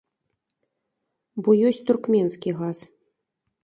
Бо 1.43 1.49
ёсць 1.69 1.85
туркменскі 1.93 2.59
газ. 2.61 2.77